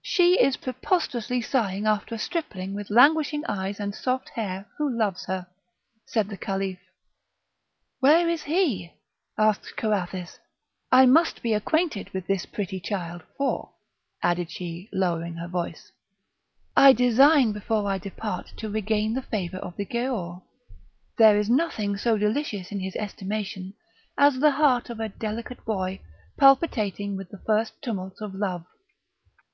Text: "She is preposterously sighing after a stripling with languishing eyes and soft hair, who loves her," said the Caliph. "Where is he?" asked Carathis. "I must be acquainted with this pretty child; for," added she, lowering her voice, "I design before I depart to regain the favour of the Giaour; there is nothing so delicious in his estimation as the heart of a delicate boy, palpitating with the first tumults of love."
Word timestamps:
"She 0.00 0.40
is 0.40 0.56
preposterously 0.56 1.42
sighing 1.42 1.86
after 1.86 2.14
a 2.14 2.18
stripling 2.18 2.72
with 2.72 2.88
languishing 2.88 3.44
eyes 3.44 3.78
and 3.78 3.94
soft 3.94 4.30
hair, 4.30 4.64
who 4.78 4.88
loves 4.88 5.26
her," 5.26 5.46
said 6.06 6.28
the 6.30 6.38
Caliph. 6.38 6.78
"Where 8.00 8.30
is 8.30 8.44
he?" 8.44 8.94
asked 9.36 9.76
Carathis. 9.76 10.38
"I 10.90 11.04
must 11.04 11.42
be 11.42 11.52
acquainted 11.52 12.08
with 12.14 12.26
this 12.26 12.46
pretty 12.46 12.80
child; 12.80 13.24
for," 13.36 13.74
added 14.22 14.50
she, 14.50 14.88
lowering 14.90 15.34
her 15.34 15.48
voice, 15.48 15.92
"I 16.74 16.94
design 16.94 17.52
before 17.52 17.90
I 17.90 17.98
depart 17.98 18.54
to 18.56 18.70
regain 18.70 19.12
the 19.12 19.20
favour 19.20 19.58
of 19.58 19.76
the 19.76 19.84
Giaour; 19.84 20.44
there 21.18 21.36
is 21.36 21.50
nothing 21.50 21.98
so 21.98 22.16
delicious 22.16 22.72
in 22.72 22.80
his 22.80 22.96
estimation 22.96 23.74
as 24.16 24.38
the 24.40 24.52
heart 24.52 24.88
of 24.88 24.98
a 24.98 25.10
delicate 25.10 25.62
boy, 25.66 26.00
palpitating 26.38 27.16
with 27.18 27.28
the 27.28 27.42
first 27.44 27.74
tumults 27.82 28.22
of 28.22 28.34
love." 28.34 28.64